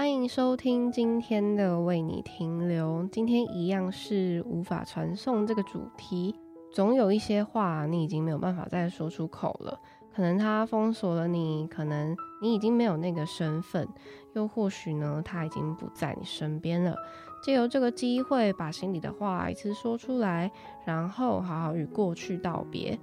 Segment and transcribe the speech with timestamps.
[0.00, 3.06] 欢迎收听今天的为你停留。
[3.12, 6.34] 今天一样是无法传送这个主题。
[6.72, 9.78] 总有一些话你已经没有办法再说出口了，
[10.10, 13.86] 可能他封锁了你，可能你已经没有那个身份，
[14.32, 16.96] 又或许呢，他已经不在你身边了。
[17.42, 20.50] 借由这个机会，把心里的话一次说出来，
[20.86, 22.98] 然后好好与过去道别。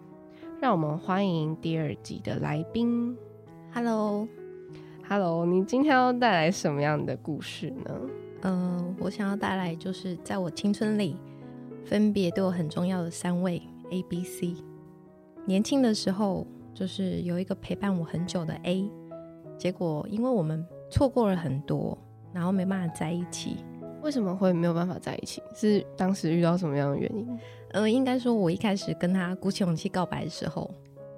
[0.59, 3.15] 让我们欢迎第二集的来宾。
[5.09, 7.91] Hello，Hello，你今天要带来什么样的故事呢？
[8.41, 11.15] 嗯、呃，我想要带来就是在我青春里。
[11.85, 14.55] 分别对我很重要的三位 A、B、C。
[15.45, 18.91] 年轻的时候，就是有一个陪伴我很久的 A，
[19.57, 21.97] 结果因为我们错过了很多，
[22.33, 23.63] 然后没办法在一起。
[24.01, 25.41] 为什么会没有办法在一起？
[25.55, 27.39] 是当时遇到什么样的原因？
[27.71, 30.69] 呃，应该说，我一开始跟他鼓起勇气告白的时候，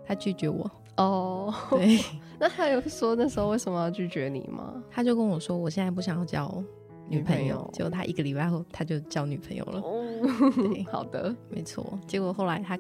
[0.05, 0.69] 他拒绝我。
[0.99, 1.99] 哦， 对。
[2.39, 4.81] 那他有说那时候为什么要拒绝你吗？
[4.89, 6.63] 他就跟我说，我现在不想要交
[7.09, 7.69] 女朋友。
[7.73, 9.81] 结果他一个礼拜后，他就交女朋友了。
[9.81, 10.05] 哦
[10.55, 11.99] 对，好的，没错。
[12.07, 12.79] 结果后来他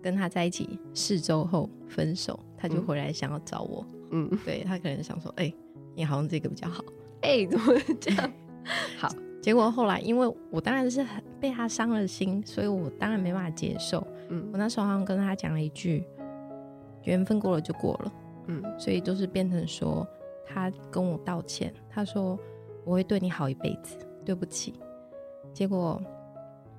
[0.00, 3.84] 跟他在一起四周后分手，他就回来想要找我。
[4.12, 5.54] 嗯，对，他可能想说，哎、欸，
[5.94, 6.82] 你好像这个比较好。
[7.20, 8.32] 哎、欸，怎么会这样？
[8.96, 9.10] 好，
[9.42, 14.06] 结果后来因为我当然是很被他伤了心，所以我当然没办法接受。
[14.30, 16.02] 嗯，我那时候好像跟他讲了一句，
[17.06, 18.12] 缘分过了就过了。
[18.46, 20.06] 嗯，所以就是变成说
[20.46, 22.38] 他跟我道歉，他说
[22.84, 24.74] 我会对你好一辈子，对不起。
[25.52, 26.00] 结果。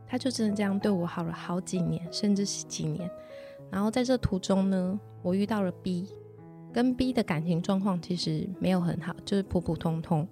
[0.09, 3.11] 他就真的这样对我好了好几年，甚至十几年。
[3.69, 6.07] 然后在这途中呢，我遇到了 B，
[6.71, 10.25] 跟 B 的感情状况其实没有很好，就是普普通通。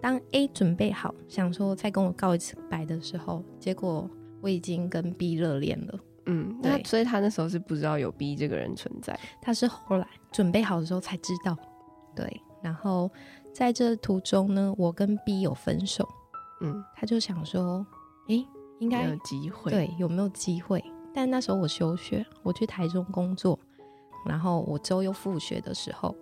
[0.00, 4.08] 当 A 准备好想说再跟我告一次白的时候，结果
[4.40, 5.98] 我已经跟 B 热恋了。
[6.28, 11.56] 嗯，那所以他那时候是不知道有 B 这个人存在，他是后来准备好的时候才知道。
[12.14, 13.10] 对，然后
[13.52, 16.08] 在这途中呢，我跟 B 有分手。
[16.60, 17.84] 嗯，他就想说，
[18.28, 18.46] 诶。
[18.80, 20.80] 应该有机会，对，有没有机会？
[21.12, 23.58] 但那时候我休学，我去台中工作，
[24.24, 26.14] 然后我之后又复学的时候，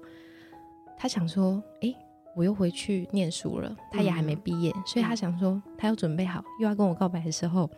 [0.97, 1.95] 他想说：“哎，
[2.34, 7.69] 我又回去念书了。”他也还没毕业，嗯，所以他想说，他要准备好又要跟我告白的时候，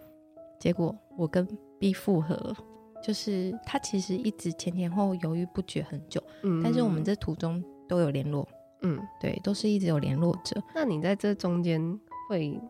[0.61, 1.45] 结果我跟
[1.79, 2.57] B 复合，
[3.03, 8.47] 就是他其实一直前前后后犹豫不决很久，嗯，但是我们这途中都有联络，
[8.83, 10.63] 嗯，对，都是一直有联络着。
[10.75, 12.61] 那你在这中间会？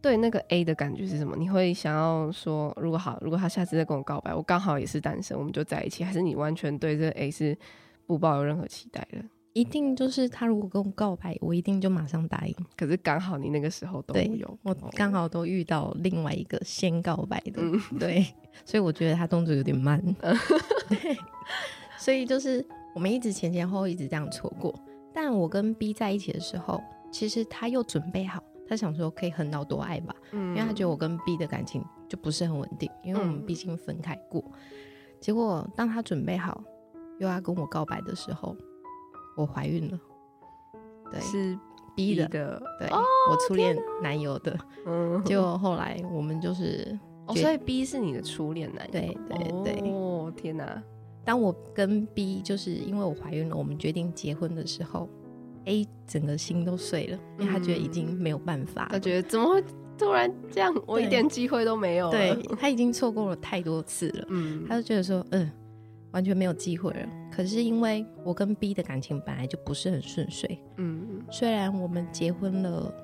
[0.00, 1.34] 对那个 A 的感觉是什么？
[1.34, 7.56] 你会想要说，如果好，如果他下次再跟我告白，我刚好也是单身，我们就在一起，还是你完全对这个 A 是
[8.04, 9.24] 不抱有任何期待的？
[9.54, 12.54] 一定就是他如果跟我告白，我一定就马上答应。
[12.76, 18.26] 可是刚好你那个时候都有，我刚好都遇到另外一个先告白的，嗯、对，
[18.64, 19.98] 所以我觉得他动作有点慢。
[20.88, 21.16] 对，
[21.96, 24.74] 所以就是我们一直前前后后一直这样错过。
[25.14, 26.82] 但我跟 B 在一起的时候，
[27.12, 28.42] 其实他又准备好。
[28.66, 34.42] 他想说可以横刀夺爱吧，嗯，因为他觉得我跟 B 的感情就不是很稳定，因为我们毕竟分开过。
[34.46, 34.52] 嗯。
[35.20, 36.64] 结果当他准备好
[37.20, 38.56] 又要跟我告白的时候，
[39.36, 39.98] 我怀孕了。
[41.10, 41.58] 对，是
[41.94, 44.58] B 的，对，哦，我初恋男友的。
[44.86, 48.92] 嗯， 结果后来我们就是，哦，所以 B 是你的初恋男友。
[48.92, 49.90] 对对对。
[49.90, 50.82] 哦，天哪！
[51.24, 55.08] 当我跟 B 就是因为我怀孕了，我们决定结婚的时候。
[55.66, 59.64] A 整个心都碎了，因为他觉得已经没有办法，他觉得怎么会
[59.96, 62.10] 突然这样，我一点机会都没有了。
[62.10, 65.50] 对，他已经错过了太多次了，嗯，他就觉得说，嗯，
[66.12, 67.08] 完全没有机会了。
[67.34, 72.94] 可是因为我跟 B 的感情本来就不是很顺遂，嗯，虽然我们结婚了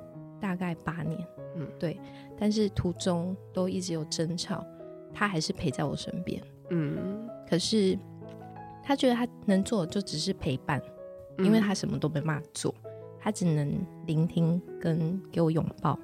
[0.40, 1.18] 大概八年，
[1.56, 1.98] 嗯，对，
[2.38, 4.64] 但是途中都一直有争吵，
[5.12, 7.98] 他还是陪在我身边，嗯，可是
[8.84, 10.80] 他觉得他能做的就只是陪伴。
[11.38, 12.74] 因为他什么都没办法做，
[13.18, 13.72] 他只能
[14.04, 15.98] 聆听跟给我拥抱。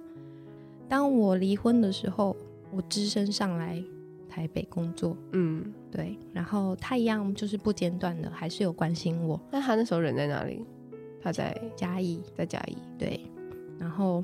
[0.88, 2.34] 当我离婚的时候，
[2.72, 3.84] 我只身上来
[4.30, 9.40] 台北工作，嗯，对，然后他一样就是不间断的，还是有关心我。
[9.50, 10.62] 那他那时候人在哪里？
[11.22, 13.18] 他在嘉义，在嘉义，对。
[13.78, 14.22] 然后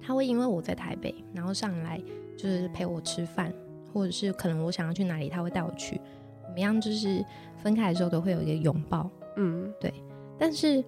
[0.00, 2.00] 他会因为我在台北，然后上来
[2.38, 3.52] 就是陪我吃饭，
[3.92, 6.00] 或者是可能我想要去哪里，他会带我去。
[6.44, 7.24] 我们一样就是
[7.56, 9.92] 分开的时候都会有一个拥抱，嗯，对。
[10.38, 10.84] 但是，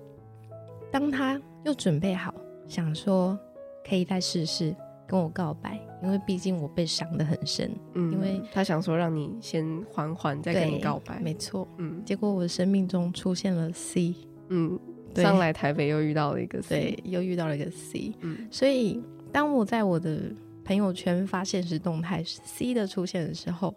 [0.92, 2.32] 当他又准备好，
[2.68, 3.36] 想说
[3.84, 4.74] 可以再试试
[5.08, 7.70] 跟我告白，因为毕竟我被伤得很深。
[7.94, 11.18] 嗯，因为他想说让你先缓缓，再跟你告白。
[11.20, 12.02] 没错，嗯。
[12.04, 14.14] 结果我的生命中出现了 C，
[14.48, 14.78] 嗯，
[15.16, 18.14] 上来台北又遇到了一个 C，对，又遇到了一个 C。
[18.20, 19.02] 嗯，所以
[19.32, 20.32] 当我在我的
[20.64, 23.74] 朋友圈发现实动态 C 的出现的时候，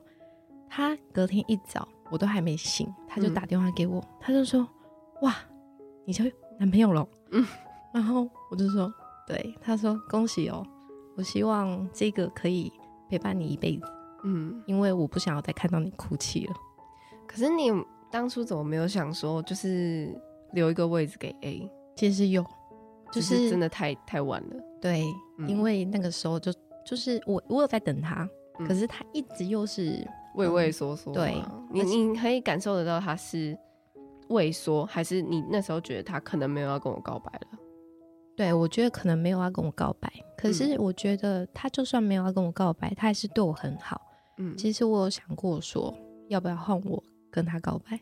[0.70, 4.68] 他隔天一早我都还没醒，他就打电话给我，嗯，他就说
[5.24, 5.36] ：“哇。”
[6.08, 6.24] 你交
[6.58, 7.06] 男朋友了？
[7.32, 7.46] 嗯，
[7.94, 8.90] 然后我就说，
[9.28, 10.66] 对，他说恭喜哦，
[11.18, 12.72] 我希望这个可以
[13.10, 13.86] 陪伴你一辈子，
[14.24, 16.54] 嗯，因为我不想要再看到你哭泣了。
[17.26, 17.72] 可是你
[18.12, 20.16] 当初怎么没有想说，就是
[20.54, 21.70] 留一个位置给 A？
[21.96, 22.46] 其实有，
[23.12, 24.56] 就是、真的太太晚了。
[24.80, 25.04] 对，
[25.40, 26.54] 嗯、因为那个时候就
[26.86, 28.30] 就是我我有在等他，
[28.60, 31.12] 嗯、可是他一直又是畏畏缩缩。
[31.12, 31.42] 对，
[31.72, 33.58] 你你可以感受得到他是
[34.30, 37.57] 畏缩，还是你那时候觉得他可能没有要跟我告白了？
[38.38, 40.10] 对，我觉得可能没有要跟我告白。
[40.38, 44.00] 可是我觉得他就算没有要跟我告白，他还是对我很好。
[44.38, 45.92] 嗯，其实我有想过说
[46.28, 48.00] 要不要换我跟他告白。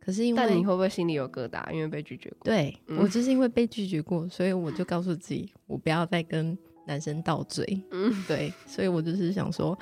[0.00, 1.68] 可是因为，但你会不会心里有疙瘩？
[1.72, 2.38] 因为被拒绝过。
[2.44, 6.56] 对，嗯、我就是因为被拒绝过，所以我就告诉自己，我不要再跟
[6.86, 7.82] 男生倒嘴。
[7.90, 9.76] 嗯，对， 所以我就是想说，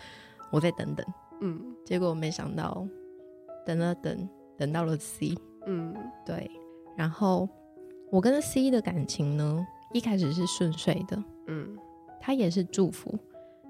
[0.51, 1.05] 我再等等。
[1.43, 2.87] 嗯，结果没想到，
[3.67, 5.35] 等了等，等到了 C。
[5.67, 6.51] 嗯，对。
[6.97, 7.49] 然后
[8.11, 11.23] 我跟 C 的感情呢，一开始是顺遂的。
[11.47, 11.77] 嗯，
[12.21, 13.19] 他也是祝福，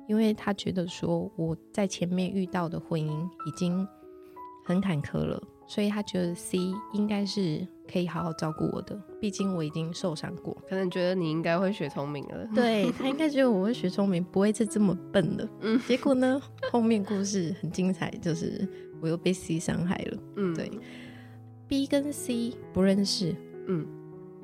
[0.07, 3.87] 因为他觉得说我在前面遇到的婚姻已经
[4.65, 5.43] 很坎坷了。
[5.65, 6.59] 所以他觉得 C
[6.93, 10.55] 应该是可以好好照顾我的，毕竟我已经受伤过。
[10.69, 15.49] 可能觉得你应该会学聪明了，对，他应该觉得我会学聪明， 不会是这么笨的。
[15.61, 16.39] 嗯，结果呢，
[16.71, 18.69] 后面故事很精彩，就是
[19.01, 20.19] 我又被 C 伤害了。
[20.37, 20.71] 嗯，对
[21.69, 23.35] ，B 跟 C 不认识，
[23.67, 23.87] 嗯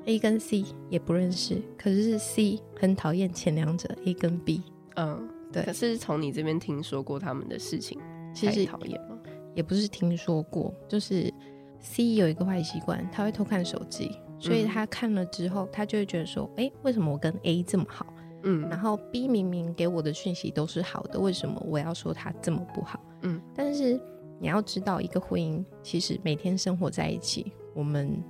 [0.05, 4.61] ，A 跟 C 也不认识，可是 C 很讨厌前两者 A 跟 B。
[4.95, 5.63] 嗯，对。
[5.63, 7.99] 可是从你这边听说过他们的事情，
[8.33, 9.17] 其实讨厌吗？
[9.55, 11.33] 也不是听说过，就是
[11.79, 18.05] C 有一个坏习惯，他会偷看手机，所以他看了之后，他就会觉得说，哎、欸，为什么我跟 A 这么好？
[18.43, 22.99] 嗯，然后 B 明明给我的讯息都是好的，为什么我要说他这么不好？
[23.23, 23.99] 嗯，但是
[24.39, 28.23] 你要知道，一个婚姻其实每天生活在一起，我们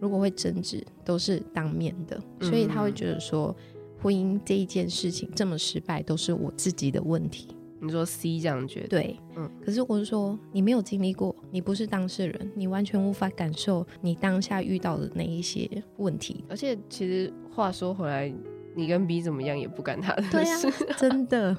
[0.00, 3.54] 如果会争执，都是当面的，所以他会觉得说，
[4.00, 7.48] 婚姻这一件事情这么失败，都是我自己的问题。
[7.80, 8.88] 你说 C 这样觉得？
[8.88, 9.50] 对，嗯。
[9.62, 15.68] 可是我是说，你没有经历过，你不是当事人，你完全无法感受你当下遇到的那一些
[15.98, 16.44] 问题。
[16.48, 18.32] 而且，其实话说回来，
[18.74, 20.30] 你跟 B 怎么样也不干他的事。
[20.30, 21.54] 对啊，真的。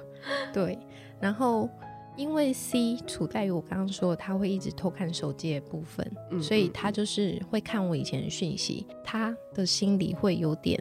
[0.52, 0.80] 对。
[1.20, 1.70] 然后，
[2.18, 10.80] 因为 C 处在于我刚刚说他会一直偷看手机的部分，嗯，所以他就是会看我以前的讯息，他的心里会有点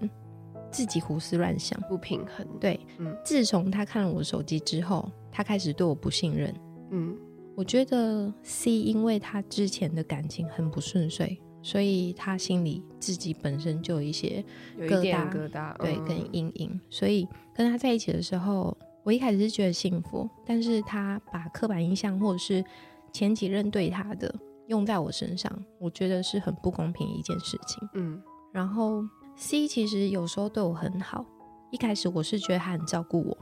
[0.70, 2.46] 自己胡思乱想，不平衡。
[2.60, 3.16] 对，嗯。
[3.24, 5.10] 自从他看了我手机之后。
[5.36, 6.54] 他开始对我不信任，
[6.92, 7.18] 嗯，
[7.56, 14.44] 我觉得 C 因为他之前的感情很不顺遂，所以他心里自己本身就有一些
[14.78, 16.80] 疙瘩，疙瘩，对，跟阴影。
[16.88, 22.64] 所以跟他在一起的时候，我一开始是觉得幸福，但是他把刻板印象或者是
[23.12, 24.34] 前几任对他的
[24.66, 27.88] 用在我身上，我觉得是很不公平一件事情。
[27.94, 28.20] 嗯，
[28.50, 29.04] 然后
[29.36, 31.24] C 其实有时候对我很好，
[31.70, 33.38] 一开始我是觉得他很照顾我。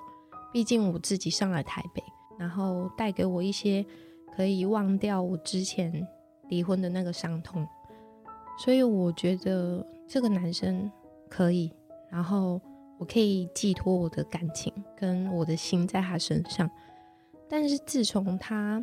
[0.53, 2.03] 毕竟我自己上了台北，
[2.38, 3.87] 然后带给我一些
[4.37, 6.06] 可以忘掉我之前
[6.49, 7.67] 离婚的那个伤痛，
[8.59, 10.91] 所以我觉得这个男生
[11.31, 11.73] 可以，
[12.11, 12.61] 然后
[13.02, 16.70] 我可以寄托我的感情跟我的心在他身上。
[17.49, 18.76] 但是自从他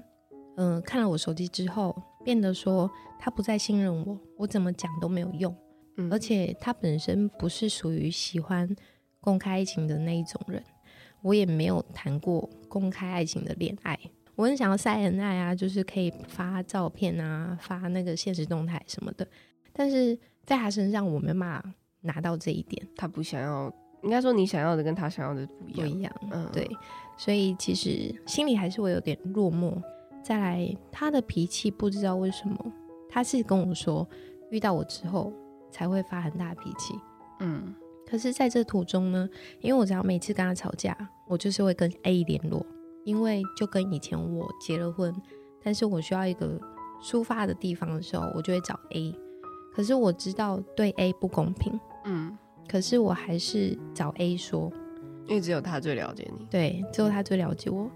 [0.57, 5.55] 嗯、呃、看了我手机之后，变得说他不再信任我，我怎么讲都没有用，
[5.95, 8.67] 嗯，而且他本身不是属于喜欢
[9.21, 10.61] 公开爱情的那一种人。
[11.21, 13.97] 我也没有谈过公开爱情的恋爱，
[14.35, 19.25] 我很想要晒恩爱啊，就是可以发照片啊，发那个现实动态什么的。
[19.71, 22.85] 但是在他身上，我没办法拿到这一点。
[22.97, 25.89] 他不想要，应该说你想要的跟他想要的不一样。
[25.89, 26.69] 不一样，嗯，对。
[27.17, 29.73] 所以其实心里还是会有点落寞。
[30.23, 32.73] 再来，他的脾气不知道为什么，
[33.09, 34.07] 他是跟我说
[34.51, 35.33] 遇到我之后
[35.71, 36.93] 才会发很大脾气。
[37.39, 37.73] 嗯。
[38.05, 39.29] 可是，在这途中呢，
[39.61, 42.65] 因为我只要每次跟他吵架，我就是会跟 A 联络，
[43.03, 45.13] 因为就跟以前我结了婚，
[45.63, 46.59] 但是我需要一个
[47.03, 49.13] 抒发的地方的时候，我就会找 A。
[49.71, 52.35] 可是我知道对 A 不公平，嗯，
[52.69, 54.71] 可是我还是找 A 说，
[55.27, 57.89] 因为只有他最了解你，对，只有他最了解我，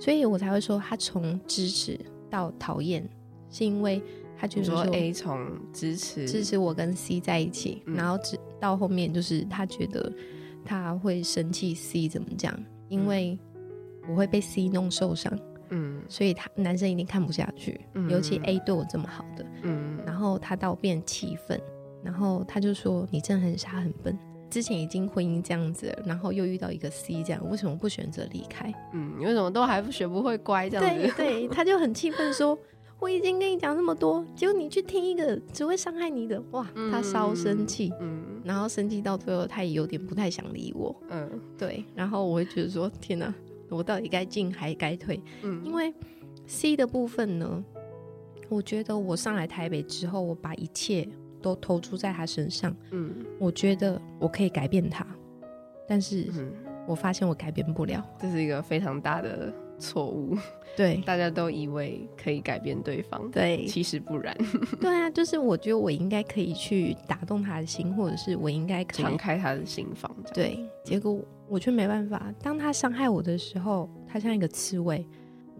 [0.00, 3.08] 所以我才会说他从支持到讨厌，
[3.50, 4.02] 是因为。
[4.38, 10.12] 他觉得说，说 A 从支持支持我跟 C 在一起，嗯、然后直到后面就是他觉得
[10.62, 12.54] 他会生气 C 怎么讲，
[12.90, 13.38] 因为
[14.06, 15.32] 我会被 C 弄受伤，
[15.70, 21.58] 嗯，所以他男生一定看不下去，嗯、尤其 A 对我这么好的，嗯，然后他到变气愤，
[22.06, 24.16] 然后他就说你真的很傻很笨，
[24.48, 28.72] 之前已经婚姻这样子了，然后又遇到一个 C 这样，为什么不选择离开？
[28.92, 31.12] 嗯，你为什么都还不学不会乖这样子？
[31.16, 32.56] 对对，他就很气愤说。
[32.98, 36.66] 我已经跟你讲那么多，结果你去听一个只会伤害你的，哇！
[36.90, 40.96] 他稍生气，嗯，然后生气到最后，他也有点不太想理我。
[41.10, 41.84] 嗯，对。
[41.94, 43.32] 然后我会觉得说，天哪，
[43.68, 45.20] 我到底该进还该退？
[45.42, 45.92] 嗯，因为
[46.46, 47.62] C 的部分呢，
[48.48, 51.06] 我觉得我上来台北之后，我把一切
[51.42, 52.74] 都投注在他身上。
[52.90, 55.06] 嗯，我觉得我可以改变他，
[55.88, 56.26] 但是
[56.86, 58.04] 我发现我改变不了。
[58.18, 59.52] 这是一个非常大的。
[59.78, 60.34] 错误，
[60.74, 64.34] 对， 大家都以为可以改变对方，对，其实不然。
[64.80, 70.10] 对啊，就是我觉得我应该可以去打动他的心，或者是我应该可以敞开他的心房。
[70.32, 72.32] 对，结果我却没办法。
[72.42, 75.06] 当他伤害我的时候，他像一个刺猬，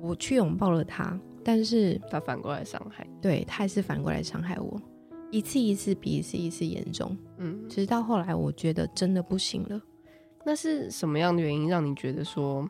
[0.00, 4.80] 我去拥抱了他，但是他反过来伤害，对，他还是反过来伤害我，
[5.30, 7.16] 一次一次比一次一次严重。
[7.38, 9.80] 嗯，直到后来，我觉得真的不行了。
[10.44, 12.68] 那是什么样的原因让你觉得说？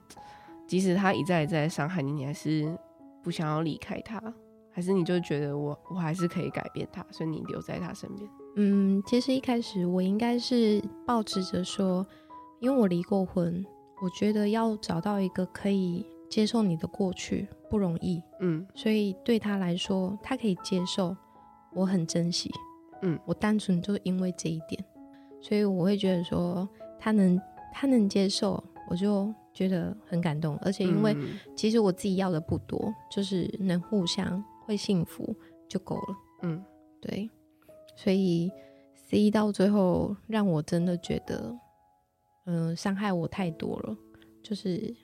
[0.66, 2.76] 即使他一再一再伤害你，你还是
[3.22, 4.20] 不想要离开他，
[4.72, 8.28] 还是你就觉得我我还是可以改变他，所以你留在他身边？
[8.56, 12.04] 嗯，其实一开始我应该是抱持着说，
[12.58, 13.64] 因为我离过婚，
[14.02, 18.20] 我觉得要找到一个可以接受你的过去不容易。
[18.40, 21.16] 嗯，所以对他来说，他可以接受，
[21.76, 22.50] 我很珍惜。
[23.02, 24.84] 嗯，我单纯就因为这一点，
[25.40, 26.68] 所以我会觉得说，
[26.98, 27.40] 他能
[27.72, 29.32] 他能接受，我就。
[29.56, 31.16] 觉得很感动，而且因为
[31.56, 35.34] 其实我自己要的不多，嗯、就是能互相会幸福
[35.66, 36.16] 就够了。
[36.42, 36.62] 嗯，
[37.00, 37.30] 对，
[37.96, 38.52] 所以
[38.92, 41.58] C 到最后让我真的觉得，
[42.44, 43.96] 嗯、呃，伤害我太多了，
[44.42, 44.94] 就是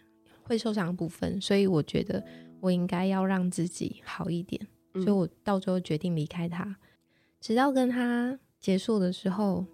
[0.42, 2.22] 会受伤的部分，所以我觉得
[2.60, 6.76] 我应该要让自己好一点，嗯、所以我到最后决定离开他，
[7.40, 9.64] 直到跟他结束的时候，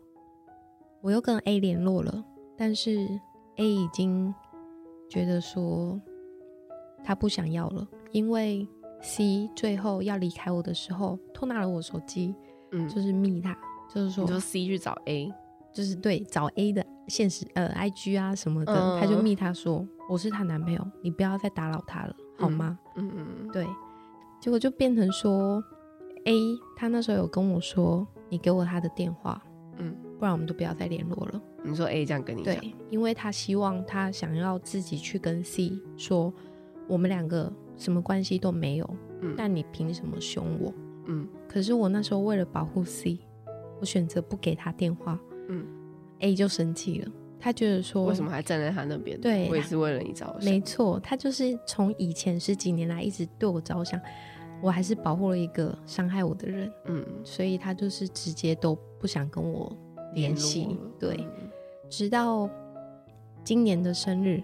[1.01, 2.25] 我又跟 A 联络了，
[2.57, 3.09] 但是
[3.57, 4.35] A 已经。
[5.11, 5.99] 觉得说
[7.03, 8.69] 他不想要了，因为
[9.01, 12.35] C 最后要离开我的时候，偷拿了我手机，
[12.73, 13.57] 嗯，就是密他，
[13.89, 15.33] 就是说，你说 C 去找 A，
[15.73, 22.79] 就是对找 A 的现实呃 IG 啊什么的，嗯、他就密他说我是他男朋友，你不要再打扰他了，好吗？
[22.97, 23.49] 嗯嗯，嗯。
[23.51, 23.67] 对，
[24.41, 25.63] 结果就变成说
[26.25, 29.43] A 他那时候有跟我说，你给我他的电话，
[29.79, 31.43] 嗯，不然我们都不要再联络了。
[31.63, 36.33] 你说 A 这样跟你讲，对，因为他希望他想要自己去跟 C 说，
[36.87, 38.89] 我们两个什么关系都没有，
[39.21, 40.73] 嗯，但你凭什么凶我？
[41.07, 43.19] 嗯，可是我那时候为了保护 C，
[43.81, 45.19] 我选择不给他电话，
[45.49, 45.67] 嗯
[46.21, 49.21] ，A 就生气了，他觉得说，为什么还站在他那边？
[49.21, 54.01] 对，我也是为了你着想，没错，他就是从以前十几年来一直对我着想，
[54.61, 59.75] 我还是保护了一个伤害我的人，嗯，所以他就是直接都不想跟我
[60.15, 61.17] 联系，对。
[61.19, 61.51] 嗯
[61.91, 62.51] 直到
[63.43, 64.43] 今年的生日，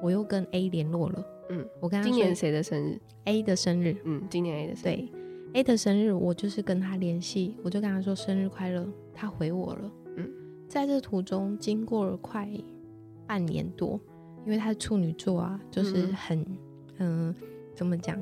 [0.00, 1.26] 我又跟 A 联络了。
[1.48, 3.96] 嗯，我跟他，今年谁的生日？A 的生日。
[4.04, 4.94] 嗯，今年 A 的生日。
[4.94, 5.12] 对
[5.54, 8.86] ，A 的生日，我就是跟他联系，我就跟他说生日快乐。
[9.12, 9.90] 他回我了。
[10.76, 12.46] 嗯，在这途中经过了快
[13.26, 13.98] 半年多，
[14.44, 16.38] 因为他是处女座啊，就是很
[16.98, 17.34] 嗯、呃，
[17.74, 18.20] 怎么讲？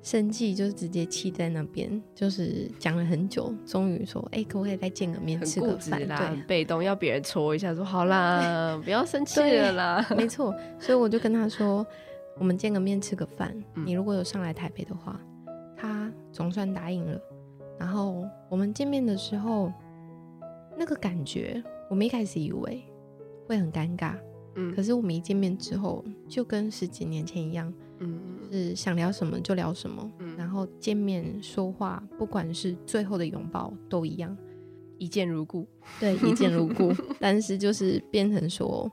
[0.00, 11.84] 生气就是直接气在那边，就是讲了很久，终于说：“哎、欸，可不可以再见个面，吃个饭？”啦，对，很被动，要别人戳一下，说： “好啦，不要生气了啦。”没错，所以我就跟他说
[12.38, 13.52] ：“我们见个面，吃个饭。
[13.74, 15.20] 嗯、你如果有上来台北的话，
[15.76, 17.20] 他总算答应了。
[17.76, 19.72] 然后我们见面的时候，
[20.76, 22.82] 那个感觉，我们一开始以为
[23.46, 24.14] 会很尴尬，
[24.54, 28.20] 嗯，可是我们一见面之后，就跟十几年前一样。”嗯，
[28.52, 34.36] 是想聊什么就聊什么，嗯，然后见面说话，不管是最后的拥抱都一样，
[34.98, 35.66] 一见如故。
[35.98, 36.92] 对，一见如故。
[37.18, 38.88] 但是就是变成说，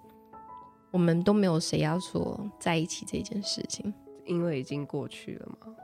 [0.90, 3.94] 我们都没有谁要说在一起这件事情，
[4.26, 5.76] 因为已经过去了嘛。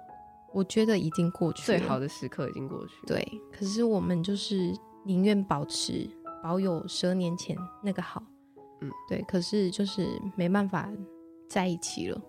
[0.51, 3.06] 我觉得已经过去了，最好的时刻已经过去了。
[3.06, 4.74] 对，可是我们就是
[5.06, 6.10] 宁愿保持
[6.41, 8.24] 保有十二年前那个好，
[8.81, 9.21] 嗯，对。
[9.27, 10.89] 可是就是没办法
[11.48, 12.21] 在一起了。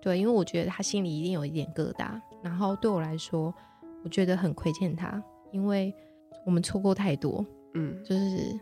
[0.00, 3.52] 对，因为我觉得他心里一定有一点疙瘩，然后对我来说，
[4.04, 5.92] 我觉得很亏欠他，因为
[6.46, 8.58] 我们错过太多，嗯，就是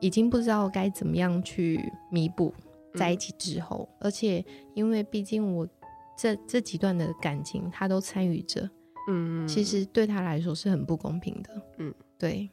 [0.00, 2.54] 已经不知道该怎么样去弥补
[2.94, 5.68] 在一起之后，嗯、而且因为毕竟我
[6.16, 8.68] 这这几段的感情他都参与着，
[9.10, 12.48] 嗯，其实对他来说是很不公平的，嗯，对，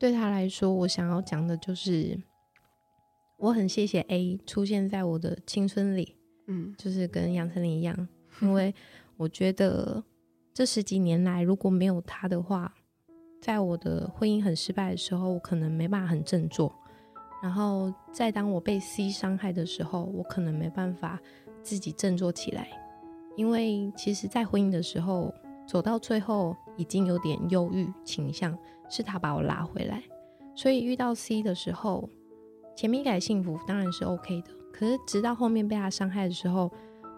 [0.00, 2.18] 对他来说，我想要讲的就是，
[3.36, 6.16] 我很谢谢 A 出现在我的青春里。
[6.46, 8.08] 嗯，就是跟杨丞琳一样，
[8.40, 8.74] 因为
[9.18, 10.02] 我觉得
[10.54, 12.74] 这十几年来，如果没有他的话，
[13.42, 16.72] 在我的婚姻很失败的时候，我可能没办法很振作；
[17.42, 21.20] 然后在当我被 C 伤害的时候，我可能没办法
[21.62, 22.68] 自己振作起来。
[23.36, 25.32] 因为其实，在婚姻的时候
[25.70, 28.58] 走到最后，已经有点忧郁倾向，
[28.88, 30.02] 是他把我拉回来。
[30.56, 32.10] 所以遇到 C 的时候，
[32.76, 36.68] 前面一改幸福当然是 OK 的，可是直到后面被他伤害的时候，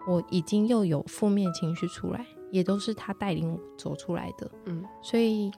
[0.06, 4.50] 我已经又有负面情绪出来，也都是他带领我走出来的。
[4.66, 5.50] 嗯，所以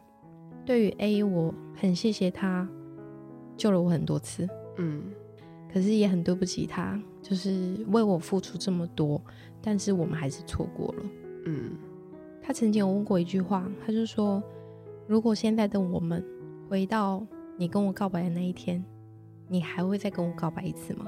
[0.65, 2.69] 对于 A，我很谢谢他
[3.57, 4.49] 救了我很多次。
[4.79, 5.03] 嗯，
[5.69, 9.21] 可是也很对不起他，就是为我付出这么多，
[9.61, 11.03] 但是我们还是错过了。
[11.47, 11.77] 嗯，
[12.47, 14.43] 他曾经有问过一句话，他就说
[15.09, 16.23] ：“如果现在的我们
[16.69, 18.85] 回到你跟我告白的那一天，
[19.49, 21.07] 你还会再跟我告白一次吗？”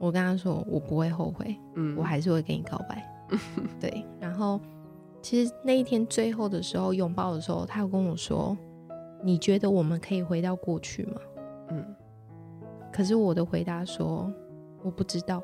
[0.00, 3.08] 我跟他说：“我不会后悔，嗯，我还是会跟你告白。
[3.78, 4.04] ”对。
[4.18, 4.60] 然后，
[5.22, 8.58] 其实那一天最后的时候拥抱的时候，他有跟我说
[9.22, 11.20] ：“你觉得我们可以回到过去吗？”
[11.70, 11.94] 嗯。
[12.92, 14.32] 可是我的回答说
[14.82, 15.40] ：“我不知道。”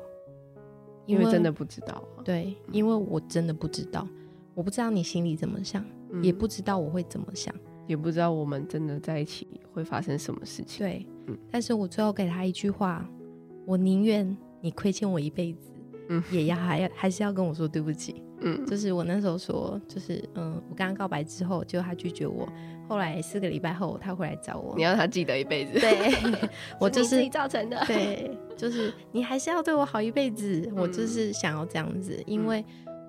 [1.05, 4.07] 因为真的不知道，对，因为我真的不知道，
[4.55, 7.53] 我不知道你心里怎么想，嗯，也不知道我会怎么想，
[7.85, 10.79] 也不知道我们真的在一起会发生什么事情。
[10.87, 13.07] 对，嗯，但是我最后给他一句话，
[13.65, 15.71] 我宁愿你亏欠我一辈子，
[16.09, 18.21] 嗯， 也要还要还是要跟我说对不起。
[18.41, 22.47] 嗯，就是我那时候说，就是嗯，我刚刚告白之后，就他拒绝我。
[22.87, 25.79] 后来四个礼拜后，他回来找我，你要他记得一辈子。
[25.79, 26.13] 对，
[26.79, 27.81] 我就是自己造成的。
[27.87, 30.69] 对，就是你还是要对我好一辈子。
[30.69, 30.77] 嗯。
[30.77, 32.63] 我就是想要这样子，因为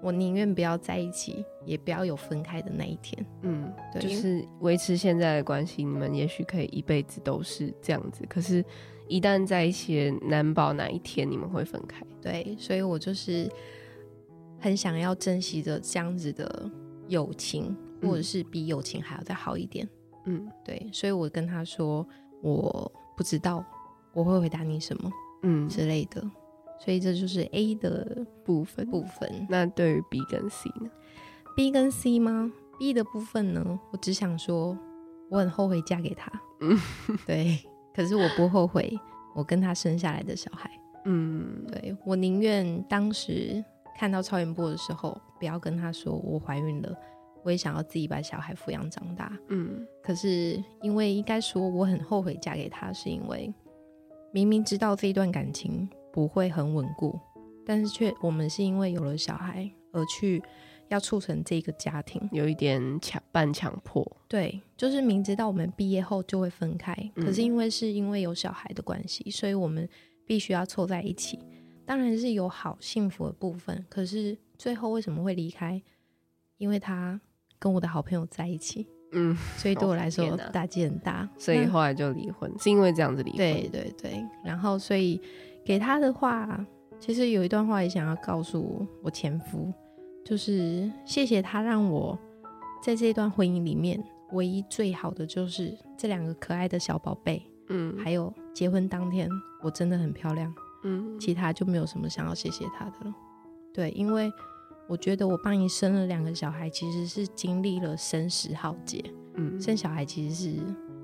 [0.06, 3.26] 我宁愿不要在一起，也不要有分开的那一天。
[3.42, 8.24] 嗯，对，就是维持现在的关系，你们也许可以一辈子都是这样子。
[8.28, 8.64] 可是，
[9.08, 12.04] 一旦在一起，难保哪一天你们会分开。
[12.22, 13.50] 对，所以我就是。
[14.58, 16.68] 很想要珍惜着这样子的
[17.08, 19.86] 友情，或者是比友情还要再好一点。
[20.24, 22.04] 嗯，对，所以我跟他说，
[22.42, 23.62] 我不知道
[24.14, 25.10] 我会回答你什么，
[25.42, 26.24] 嗯之类的。
[26.78, 28.86] 所以这就是 A 的部分。
[28.90, 29.46] 部分。
[29.48, 30.90] 那对于 B 跟 C 呢
[31.54, 33.80] ？B 跟 C 吗？B 的部分呢？
[33.92, 34.76] 我只想说，
[35.30, 36.30] 我很后悔嫁给他。
[36.60, 36.78] 嗯，
[37.26, 37.58] 对。
[37.94, 38.98] 可是我不后悔
[39.34, 40.70] 我跟他生下来的小孩。
[41.04, 43.64] 嗯，对，我宁愿当时。
[43.98, 46.94] 看到超音波的时候，不要跟他说我怀孕了，
[47.42, 49.32] 我也想要自己把小孩抚养长大。
[49.48, 53.50] 嗯，可是因为应该说我很后悔嫁给他，是因为
[54.34, 57.20] 明明知道这一段感情不会很稳固，
[57.66, 60.42] 但是却我们是因为有了小孩而去
[60.88, 64.02] 要促成这个家庭，有一点强半强迫。
[64.26, 69.86] 对，就是明知道我们毕业后就会分开，嗯，可是因为是因为有小孩的关系，所以我们
[70.24, 71.38] 必须要凑在一起。
[71.84, 75.82] 当然是有好幸福的部分，可是最后为什么会离开？
[76.56, 77.20] 因为他
[77.58, 83.38] 跟我的好朋友在一起，嗯，所以对我来说打击很大，所以后来就离婚，是因为这样子离婚。
[83.38, 85.18] 对对对，然后所以
[85.64, 86.64] 给他的话，
[87.00, 89.72] 其实有一段话也想要告诉我前夫，
[90.22, 92.18] 就是谢谢他让我
[92.82, 93.98] 在这段婚姻里面
[94.32, 99.28] 唯一最好的就是这两个可爱的小宝贝，嗯，还有结婚当天
[99.62, 100.54] 我真的很漂亮。
[100.84, 103.14] 嗯，其他就没有什么想要谢谢他的了。
[103.72, 104.30] 对，因为
[104.88, 109.02] 我觉得我帮你生了两个小孩，其实是经历了生死浩劫。
[109.34, 110.52] 嗯，生小孩其实是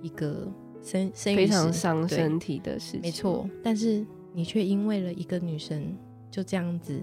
[0.01, 0.51] 一个
[0.83, 3.49] 生生非常伤身体的事情，没错。
[3.63, 5.97] 但是你却因为了一个女生
[6.31, 7.01] 就这样子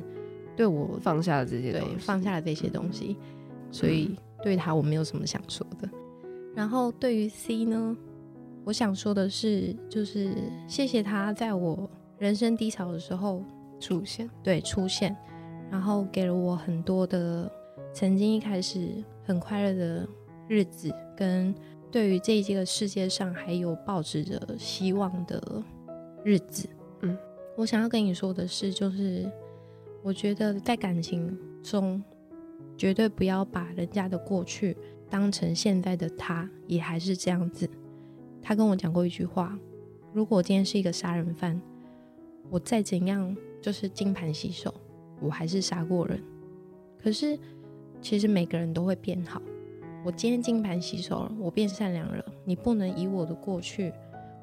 [0.56, 3.18] 对我放下了这些东西，对，放下了这些东西，
[3.72, 5.90] 所以对他我没有什么想说的。
[6.56, 7.96] 然后对于 C 呢，
[8.64, 10.34] 我想说的是，就是
[10.68, 11.90] 谢谢他在我。
[12.18, 13.42] 人生低潮的时候
[13.80, 15.16] 出现，对，出现，
[15.72, 17.52] 然后给了我很多的
[17.94, 20.08] 曾经一开始很快乐的
[20.48, 21.54] 日子，跟
[21.92, 25.64] 对于这一个世界上还有抱持着希望的
[26.24, 26.68] 日子。
[27.02, 27.18] 嗯，
[27.56, 29.32] 我想要跟你说的是，就是
[30.04, 32.04] 我觉得在感情中，
[32.78, 34.76] 绝对不要把人家的过去
[35.10, 37.70] 当成现在的他也还是这样子。
[38.42, 39.58] 他跟我讲过一句话：
[40.14, 41.62] 如果我今天是一个杀人犯。
[42.52, 44.74] 我再怎样就是金盘洗手，
[45.22, 46.22] 我还是杀过人。
[47.02, 47.38] 可是
[48.02, 49.42] 其实每个人都会变好。
[50.06, 52.24] 我今天金盘洗手了，我变善良了。
[52.46, 53.92] 你不能以我的过去，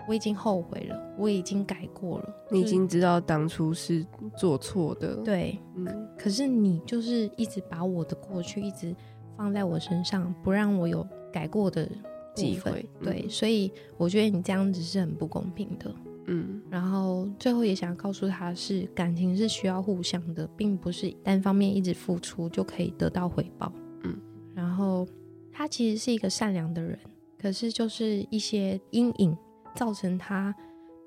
[0.07, 2.35] 我已经后悔了，我已经改过了。
[2.51, 5.17] 你已经知道当初是做错的。
[5.17, 6.09] 对，嗯。
[6.19, 8.95] 可是你就是一直把我的过去一直
[9.37, 11.89] 放在我身上，不让我有改过的
[12.35, 12.85] 机会。
[13.03, 13.31] 对，嗯。
[13.31, 15.91] 所以我觉得你这样子是很不公平的。
[16.27, 23.73] 嗯，然后最后也想告诉他是感情是需要互相的，并不是单方面一直付出就可以得到回报。
[24.03, 24.19] 嗯，
[24.55, 25.07] 然后
[25.53, 26.99] 他其实是一个善良的人，
[27.39, 29.37] 可是就是一些阴影
[29.75, 30.55] 造成他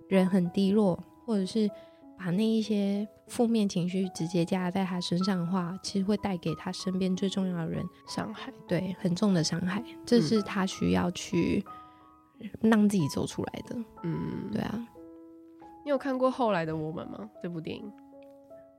[0.08, 1.70] 人很低落，或者是
[2.18, 9.84] 把那一些负面情绪直接加在他身上的话，其实会带给他身边最重要的人伤害，对，很重的伤害。
[10.06, 11.64] 这是他需要去
[12.62, 13.76] 让自己走出来的。
[14.04, 14.88] 嗯，对啊。
[15.90, 17.28] 你有看过《后来的我们》吗？
[17.42, 17.92] 这部电影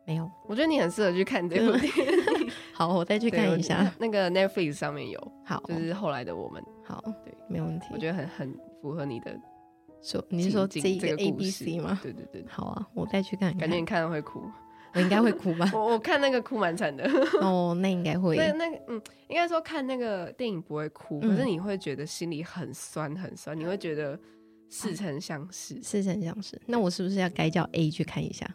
[0.07, 0.31] 没有。
[0.47, 2.53] 我觉得你很适合去看这部电影。
[2.73, 3.93] 好，我再去看一下。
[3.99, 5.33] 那个 Netflix 上面有。
[5.45, 6.63] 好，就是《后来的我们》。
[6.85, 7.89] 好，对，没有问题。
[7.93, 9.37] 我觉得很很符合你的。
[10.01, 11.99] 说你是说这一个 A B C 吗？
[12.01, 12.45] 对对对。
[12.49, 13.63] 好啊，我再去看看。
[13.63, 14.49] 感觉你看了会哭。
[14.95, 15.69] 我应该会哭吧？
[15.75, 17.11] 我我看那个哭蛮惨的。
[17.43, 18.37] 哦，那应该会。
[18.37, 24.17] 那那个嗯，应该说看那个电影不会哭，可是你会觉得心里很酸很酸，你会觉得
[24.71, 26.59] 似曾相识，似曾相识。
[26.67, 28.49] 那我是不是要该叫 A 去看一下？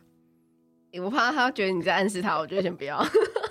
[1.04, 3.06] 我怕他觉得你在暗示他，我觉得先不要。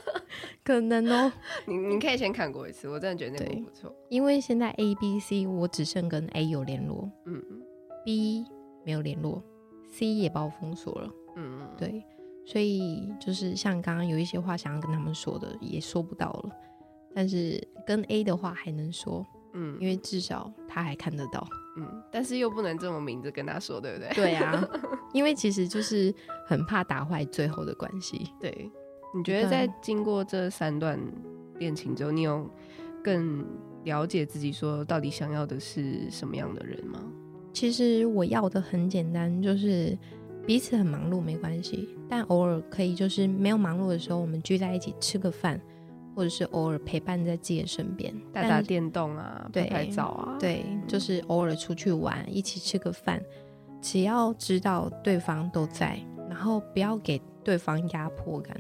[0.65, 1.31] 可能哦，
[1.67, 3.95] 你你可以先看过一次，我真的觉得那部不错。
[4.09, 7.43] 因为现在 A、B、C 我只剩跟 A 有联络，嗯
[8.03, 8.47] ，B
[8.83, 9.45] 没有联络
[9.93, 12.03] ，C 也把我封锁了，嗯嗯，对。
[12.47, 16.51] 所以就是像刚刚有一些话想要跟他们说的，也说不到了。
[17.15, 21.47] 但是跟 A 的话还能说，嗯，因为至少他还看得到，
[21.77, 22.03] 嗯。
[22.11, 24.09] 但是又不能这么明着跟他说，对不对？
[24.15, 24.69] 对啊，
[25.13, 26.15] 因为其实就是
[26.47, 28.31] 很怕打坏最后的关系。
[28.41, 28.71] 对，
[29.15, 30.99] 你觉得在经过这三段
[31.59, 32.49] 恋情之后，你有
[33.03, 33.45] 更
[33.85, 37.01] 了解自己，说到底想要的是什么样的人吗？
[37.53, 39.97] 其实我要的很简单，就是。
[40.47, 45.59] 彼此很忙碌没关系，但偶尔可以就是没有忙碌的时候，我们聚在一起吃个饭，
[46.15, 53.23] 或者是偶尔陪伴在自己的身边，打打电动啊，拍拍照啊，对，就是偶尔出去玩，一起吃个饭，
[53.81, 55.99] 只要知道对方都在，
[56.29, 58.57] 然后不要给对方压迫感。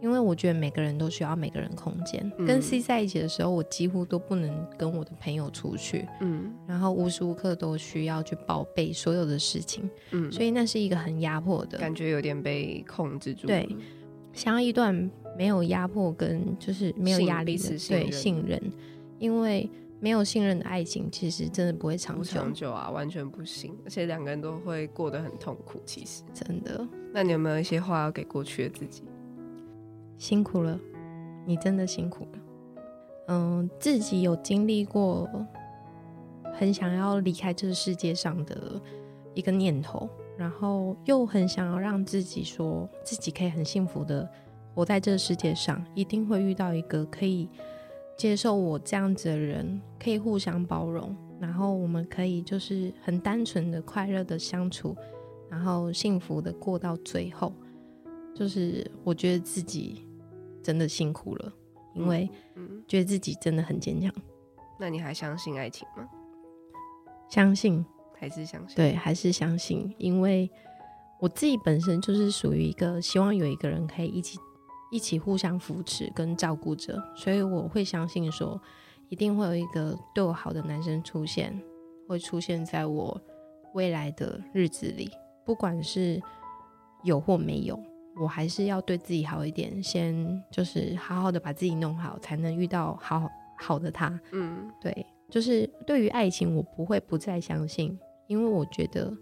[0.00, 2.30] 因为我觉得每个人都需要每个人空间。
[2.38, 13.48] 嗯、跟 C 在一起的时候，我几乎都不能跟我的朋友出去，嗯，然后无时无刻都需要去报备所有的事情，嗯，所以那是一个很压迫的感觉，有点被控制住。
[13.48, 13.68] 对，
[14.32, 18.60] 想要一段没有压迫跟就是没有压力的对信任，
[19.20, 19.70] 因为
[20.00, 25.80] 没有信任的爱情其实真的不会长久，长久啊，完全不行，而且两个人都会过得很痛苦。
[25.86, 29.04] 其实真的，那你有没有一些话要给过去的自己？
[30.18, 30.76] 辛苦了，
[31.46, 32.38] 你真的辛苦了。
[33.28, 35.28] 嗯，自己有经历过
[36.54, 38.82] 很想要离开这个世界上的
[39.34, 44.28] 一个念头，然后又很想要让自己说自己可以很幸福的
[44.78, 47.48] 活在这个世界上，一定会遇到一个可以
[48.16, 54.96] 接受我这样子的人，可以互相包容，然后我们可以就是很单纯的快乐的相处，
[55.50, 57.52] 然后幸福的过到最后。
[58.36, 60.04] 就是我觉得自己。
[60.60, 61.52] 真的辛苦了，
[61.94, 62.28] 因为
[62.86, 64.12] 觉得自己真的很坚强。
[64.78, 66.06] 那你还相信爱情吗？
[67.30, 67.82] 相信，
[68.18, 68.76] 还是相信？
[68.76, 69.94] 对，还是相信。
[69.96, 70.50] 因为
[71.20, 74.38] 我自己本身就是属于一个希望有一个人可以一起
[74.90, 78.60] 一起互相扶持跟照顾着，所以我会相信说，
[79.08, 81.58] 一定会有一个对我好的男生出现，
[82.06, 83.20] 会出现在我
[83.74, 85.10] 未来的日子里，
[85.44, 86.20] 不管是
[87.02, 87.78] 有或没有。
[88.20, 94.18] 我还是要对自己好一点，先就是好好的把自己弄好，才能遇到好好的他。
[94.32, 97.96] 嗯，对，就是对于爱情，我不会不再相信，
[98.26, 99.16] 因为我觉得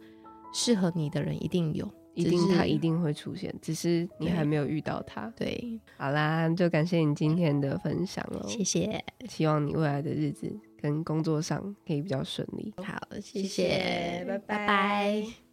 [0.54, 5.32] 适合你的人一定有，一定他一定会出现，只是你还没有遇到他。
[5.36, 10.50] 对，好啦，就感谢你今天的分享了，谢谢，希望你未来的日子
[10.80, 12.72] 跟工作上可以比较顺利。
[12.78, 14.56] 好，谢谢，谢谢，拜拜。
[14.56, 15.45] 拜拜。